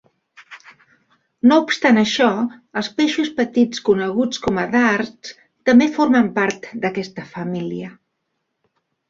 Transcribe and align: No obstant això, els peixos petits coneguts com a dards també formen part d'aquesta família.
No 1.49 1.57
obstant 1.63 1.99
això, 2.03 2.29
els 2.81 2.89
peixos 3.01 3.29
petits 3.41 3.83
coneguts 3.91 4.41
com 4.47 4.59
a 4.63 4.65
dards 4.77 5.35
també 5.71 5.91
formen 5.99 6.33
part 6.41 6.67
d'aquesta 6.87 7.29
família. 7.37 7.95